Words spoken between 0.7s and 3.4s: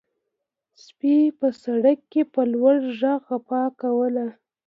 سپي په سړک کې په لوړ غږ